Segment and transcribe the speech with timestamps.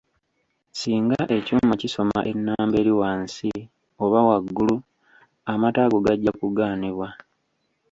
[0.79, 3.51] Singa ekyuma kisoma ennamba eri wansi
[4.03, 4.75] oba waggulu
[5.51, 7.07] amata ago gajja kugaanibwa.